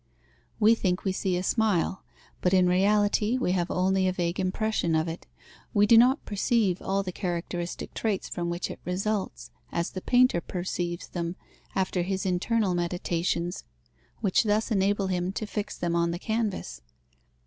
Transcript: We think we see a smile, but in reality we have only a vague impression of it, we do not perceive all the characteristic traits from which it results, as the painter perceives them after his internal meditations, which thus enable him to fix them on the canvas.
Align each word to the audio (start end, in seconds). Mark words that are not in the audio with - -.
We 0.59 0.73
think 0.73 1.03
we 1.03 1.11
see 1.11 1.37
a 1.37 1.43
smile, 1.43 2.01
but 2.41 2.55
in 2.55 2.67
reality 2.67 3.37
we 3.37 3.51
have 3.51 3.69
only 3.69 4.07
a 4.07 4.11
vague 4.11 4.39
impression 4.39 4.95
of 4.95 5.07
it, 5.07 5.27
we 5.75 5.85
do 5.85 5.95
not 5.95 6.25
perceive 6.25 6.81
all 6.81 7.03
the 7.03 7.11
characteristic 7.11 7.93
traits 7.93 8.27
from 8.27 8.49
which 8.49 8.71
it 8.71 8.79
results, 8.83 9.51
as 9.71 9.91
the 9.91 10.01
painter 10.01 10.41
perceives 10.41 11.07
them 11.09 11.35
after 11.75 12.01
his 12.01 12.25
internal 12.25 12.73
meditations, 12.73 13.63
which 14.21 14.41
thus 14.43 14.71
enable 14.71 15.05
him 15.05 15.31
to 15.33 15.45
fix 15.45 15.77
them 15.77 15.95
on 15.95 16.09
the 16.09 16.17
canvas. 16.17 16.81